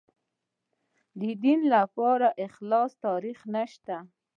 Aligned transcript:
د 1.19 1.21
دین 1.43 1.59
لپاره 1.75 2.27
خالص 2.53 2.91
تاریخ 3.05 3.39
نشته. 3.55 3.95